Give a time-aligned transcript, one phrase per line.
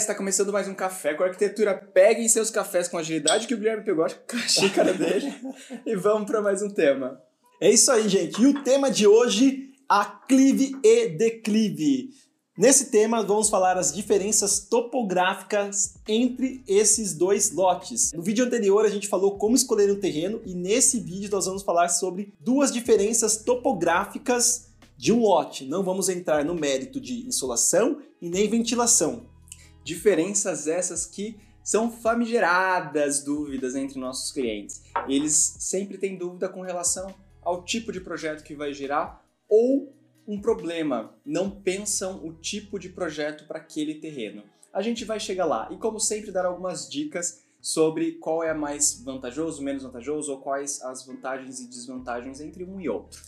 [0.00, 1.74] está começando mais um Café com Arquitetura.
[1.74, 4.08] Peguem seus cafés com agilidade que o Guilherme pegou a
[4.48, 5.30] xícara dele
[5.84, 7.20] e vamos para mais um tema.
[7.60, 8.40] É isso aí, gente.
[8.40, 12.08] E o tema de hoje, aclive e declive.
[12.56, 18.10] Nesse tema, vamos falar as diferenças topográficas entre esses dois lotes.
[18.14, 21.62] No vídeo anterior, a gente falou como escolher um terreno e nesse vídeo nós vamos
[21.62, 25.66] falar sobre duas diferenças topográficas de um lote.
[25.66, 29.29] Não vamos entrar no mérito de insolação e nem ventilação.
[29.84, 34.82] Diferenças essas que são famigeradas dúvidas entre nossos clientes.
[35.08, 39.94] Eles sempre têm dúvida com relação ao tipo de projeto que vai gerar ou
[40.26, 44.44] um problema, não pensam o tipo de projeto para aquele terreno.
[44.72, 49.02] A gente vai chegar lá e, como sempre, dar algumas dicas sobre qual é mais
[49.02, 53.20] vantajoso, menos vantajoso ou quais as vantagens e desvantagens entre um e outro.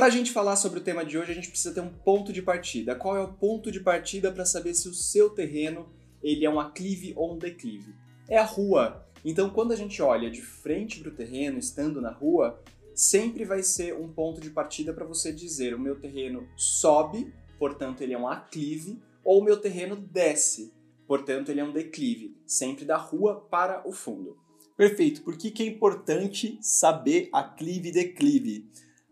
[0.00, 2.32] Para a gente falar sobre o tema de hoje, a gente precisa ter um ponto
[2.32, 2.94] de partida.
[2.94, 5.90] Qual é o ponto de partida para saber se o seu terreno
[6.22, 7.94] ele é um aclive ou um declive?
[8.26, 9.06] É a rua.
[9.22, 12.58] Então, quando a gente olha de frente para o terreno, estando na rua,
[12.94, 18.00] sempre vai ser um ponto de partida para você dizer: o meu terreno sobe, portanto
[18.00, 20.72] ele é um aclive, ou o meu terreno desce,
[21.06, 24.38] portanto ele é um declive, sempre da rua para o fundo.
[24.78, 25.20] Perfeito.
[25.20, 28.66] Por que, que é importante saber aclive e declive?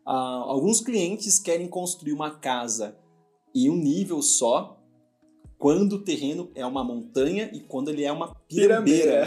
[0.09, 2.97] Uh, alguns clientes querem construir uma casa
[3.55, 4.83] em um nível só,
[5.59, 9.27] quando o terreno é uma montanha e quando ele é uma pirambeira.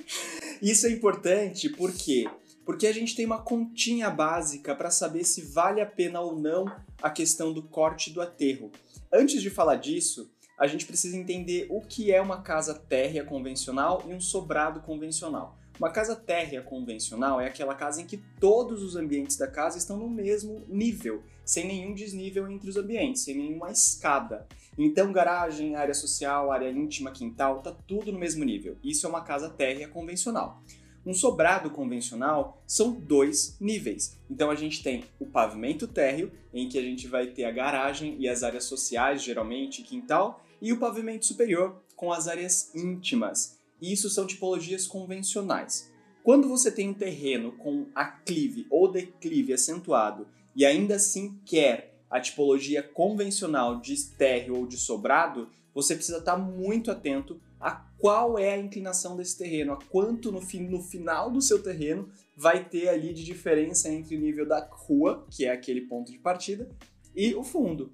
[0.62, 2.24] Isso é importante porque
[2.64, 6.64] porque a gente tem uma continha básica para saber se vale a pena ou não
[7.02, 8.72] a questão do corte do aterro.
[9.12, 14.02] Antes de falar disso, a gente precisa entender o que é uma casa térrea convencional
[14.08, 15.58] e um sobrado convencional.
[15.78, 19.96] Uma casa térrea convencional é aquela casa em que todos os ambientes da casa estão
[19.96, 24.46] no mesmo nível, sem nenhum desnível entre os ambientes, sem nenhuma escada.
[24.78, 28.76] Então, garagem, área social, área íntima, quintal, tá tudo no mesmo nível.
[28.84, 30.62] Isso é uma casa térrea convencional.
[31.04, 34.18] Um sobrado convencional são dois níveis.
[34.30, 38.16] Então a gente tem o pavimento térreo, em que a gente vai ter a garagem
[38.18, 43.63] e as áreas sociais, geralmente quintal, e o pavimento superior, com as áreas íntimas.
[43.92, 45.92] Isso são tipologias convencionais.
[46.22, 52.20] Quando você tem um terreno com aclive ou declive acentuado e ainda assim quer a
[52.20, 58.52] tipologia convencional de térreo ou de sobrado, você precisa estar muito atento a qual é
[58.52, 62.88] a inclinação desse terreno, a quanto no, fim, no final do seu terreno vai ter
[62.88, 66.70] ali de diferença entre o nível da rua, que é aquele ponto de partida,
[67.14, 67.92] e o fundo.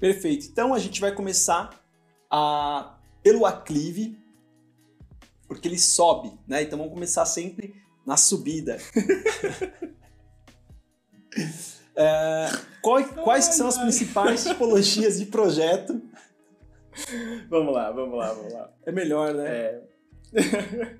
[0.00, 0.46] Perfeito.
[0.50, 1.80] Então a gente vai começar
[2.30, 4.18] a, pelo aclive,
[5.54, 6.62] porque ele sobe, né?
[6.62, 8.78] Então vamos começar sempre na subida.
[11.96, 12.48] é,
[12.82, 16.02] quais, quais são as principais tipologias de projeto
[17.48, 18.70] vamos lá, vamos lá, vamos lá.
[18.84, 19.48] É melhor, né?
[19.48, 19.82] É.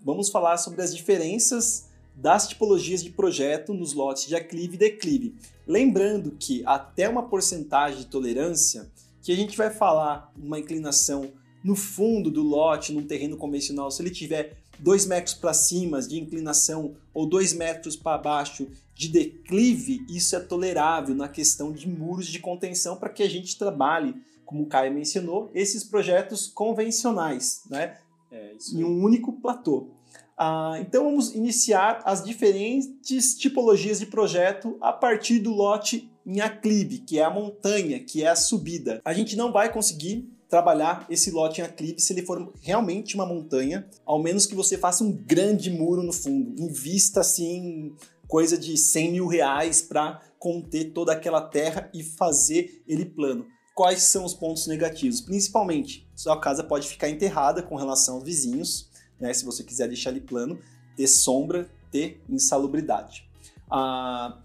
[0.00, 5.36] vamos falar sobre as diferenças das tipologias de projeto nos lotes de aclive e declive.
[5.66, 8.90] Lembrando que até uma porcentagem de tolerância,
[9.22, 11.32] que a gente vai falar uma inclinação
[11.64, 16.18] no fundo do lote, num terreno convencional, se ele tiver 2 metros para cima de
[16.18, 22.26] inclinação ou 2 metros para baixo de declive, isso é tolerável na questão de muros
[22.26, 24.14] de contenção para que a gente trabalhe
[24.52, 27.96] como o Caio mencionou, esses projetos convencionais, né?
[28.30, 29.88] É, em um único platô.
[30.36, 36.98] Ah, então vamos iniciar as diferentes tipologias de projeto a partir do lote em aclive,
[36.98, 39.00] que é a montanha, que é a subida.
[39.04, 43.24] A gente não vai conseguir trabalhar esse lote em aclive se ele for realmente uma
[43.24, 46.60] montanha, ao menos que você faça um grande muro no fundo.
[46.62, 47.96] Invista assim
[48.28, 54.02] coisa de 100 mil reais para conter toda aquela terra e fazer ele plano quais
[54.02, 55.22] são os pontos negativos?
[55.22, 59.32] Principalmente, sua casa pode ficar enterrada com relação aos vizinhos, né?
[59.32, 60.58] Se você quiser deixar ele plano,
[60.94, 63.26] ter sombra, ter insalubridade.
[63.70, 64.38] Ah,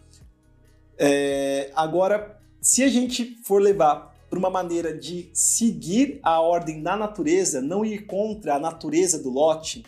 [0.98, 6.96] é, agora, se a gente for levar para uma maneira de seguir a ordem da
[6.96, 9.86] natureza, não ir contra a natureza do lote,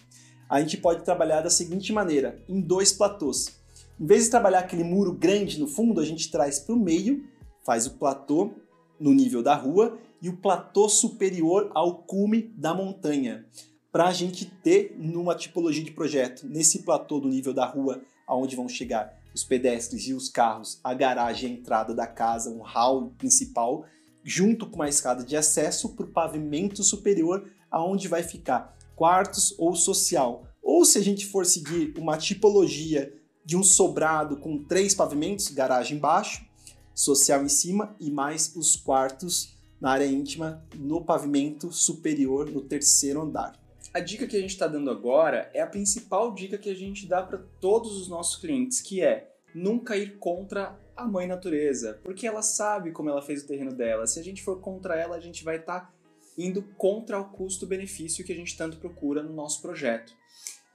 [0.49, 3.59] a gente pode trabalhar da seguinte maneira, em dois platôs.
[3.99, 7.23] Em vez de trabalhar aquele muro grande no fundo, a gente traz para o meio,
[7.65, 8.51] faz o platô
[8.99, 13.45] no nível da rua e o platô superior ao cume da montanha.
[13.91, 18.55] Para a gente ter numa tipologia de projeto, nesse platô do nível da rua, aonde
[18.55, 23.11] vão chegar os pedestres e os carros, a garagem, a entrada da casa, um hall
[23.17, 23.85] principal,
[24.29, 29.75] junto com uma escada de acesso para o pavimento superior, aonde vai ficar quartos ou
[29.75, 30.45] social.
[30.61, 33.11] Ou se a gente for seguir uma tipologia
[33.43, 36.45] de um sobrado com três pavimentos, garagem embaixo,
[36.93, 43.23] social em cima e mais os quartos na área íntima, no pavimento superior, no terceiro
[43.23, 43.59] andar.
[43.91, 47.07] A dica que a gente está dando agora é a principal dica que a gente
[47.07, 52.27] dá para todos os nossos clientes, que é nunca ir contra a mãe natureza, porque
[52.27, 54.05] ela sabe como ela fez o terreno dela.
[54.05, 55.93] Se a gente for contra ela, a gente vai estar tá
[56.37, 60.13] indo contra o custo-benefício que a gente tanto procura no nosso projeto.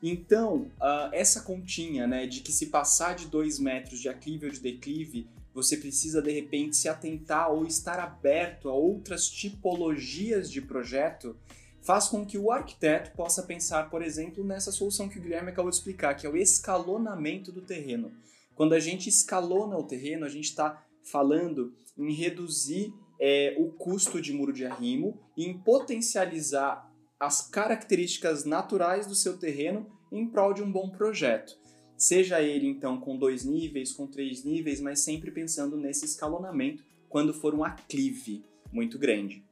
[0.03, 4.53] Então, uh, essa continha né, de que se passar de 2 metros de aclive ou
[4.53, 10.61] de declive, você precisa de repente se atentar ou estar aberto a outras tipologias de
[10.61, 11.37] projeto,
[11.81, 15.71] faz com que o arquiteto possa pensar, por exemplo, nessa solução que o Guilherme acabou
[15.71, 18.13] de explicar, que é o escalonamento do terreno.
[18.55, 24.21] Quando a gente escalona o terreno, a gente está falando em reduzir é, o custo
[24.21, 30.53] de muro de arrimo e em potencializar as características naturais do seu terreno em prol
[30.53, 31.57] de um bom projeto.
[31.97, 37.33] Seja ele então com dois níveis, com três níveis, mas sempre pensando nesse escalonamento quando
[37.33, 39.45] for um aclive muito grande.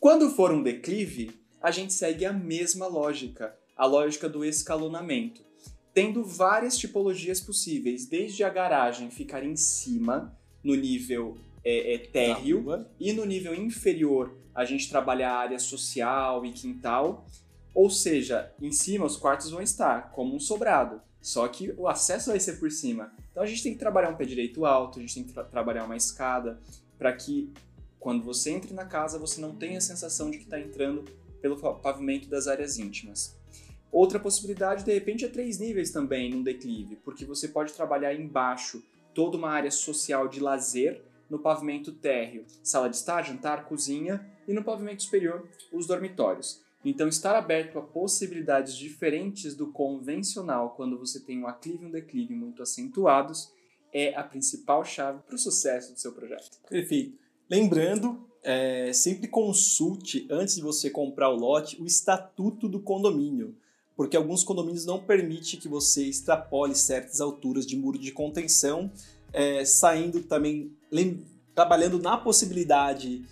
[0.00, 1.30] Quando for um declive,
[1.62, 5.42] a gente segue a mesma lógica, a lógica do escalonamento,
[5.94, 12.84] tendo várias tipologias possíveis, desde a garagem ficar em cima, no nível é, é térreo,
[12.98, 17.24] e no nível inferior a gente trabalha a área social e quintal,
[17.72, 22.30] ou seja, em cima os quartos vão estar como um sobrado, só que o acesso
[22.30, 23.12] vai ser por cima.
[23.30, 25.44] Então a gente tem que trabalhar um pé direito alto, a gente tem que tra
[25.44, 26.60] trabalhar uma escada,
[26.98, 27.52] para que
[28.00, 31.04] quando você entre na casa você não tenha a sensação de que está entrando
[31.40, 33.36] pelo pavimento das áreas íntimas.
[33.94, 38.82] Outra possibilidade, de repente, é três níveis também num declive, porque você pode trabalhar embaixo
[39.14, 41.00] toda uma área social de lazer,
[41.30, 46.60] no pavimento térreo, sala de estar, jantar, cozinha, e no pavimento superior, os dormitórios.
[46.84, 51.90] Então, estar aberto a possibilidades diferentes do convencional quando você tem um aclive e um
[51.92, 53.52] declive muito acentuados
[53.92, 56.58] é a principal chave para o sucesso do seu projeto.
[56.68, 57.16] Perfeito.
[57.48, 63.54] Lembrando, é, sempre consulte, antes de você comprar o lote, o estatuto do condomínio,
[63.96, 68.90] porque alguns condomínios não permitem que você extrapole certas alturas de muro de contenção,
[69.32, 70.72] é, saindo também,
[71.54, 73.24] trabalhando na possibilidade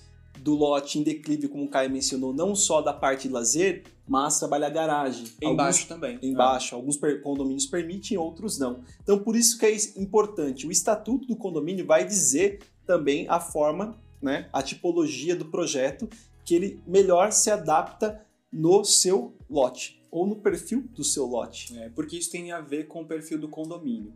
[0.42, 4.38] do lote em declive, como o Caio mencionou, não só da parte de lazer, mas
[4.38, 5.26] trabalhar garagem.
[5.40, 6.18] Embaixo alguns, também.
[6.20, 6.74] Embaixo.
[6.74, 6.78] É.
[6.78, 8.80] Alguns condomínios permitem, outros não.
[9.02, 10.66] Então, por isso que é importante.
[10.66, 16.08] O estatuto do condomínio vai dizer também a forma, né, a tipologia do projeto
[16.44, 18.20] que ele melhor se adapta
[18.52, 21.78] no seu lote ou no perfil do seu lote.
[21.78, 24.12] É, porque isso tem a ver com o perfil do condomínio.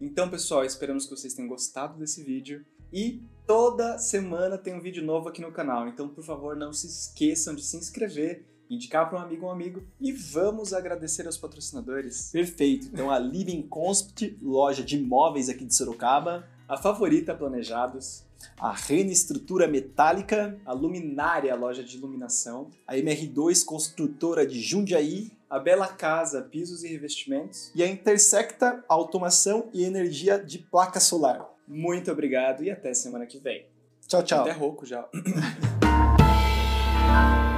[0.00, 2.64] Então, pessoal, esperamos que vocês tenham gostado desse vídeo.
[2.92, 6.88] E toda semana tem um vídeo novo aqui no canal, então por favor não se
[6.88, 12.30] esqueçam de se inscrever, indicar para um amigo um amigo e vamos agradecer aos patrocinadores.
[12.32, 18.24] Perfeito, então a Living Concept, loja de imóveis aqui de Sorocaba, a Favorita Planejados,
[18.58, 25.58] a Rene Estrutura Metálica, a Luminária, loja de iluminação, a MR2 Construtora de Jundiaí, a
[25.58, 31.48] Bela Casa Pisos e Revestimentos e a Intersecta Automação e Energia de Placa Solar.
[31.66, 33.66] Muito obrigado e até semana que vem.
[34.06, 34.42] Tchau, tchau.
[34.42, 35.08] Até rouco já.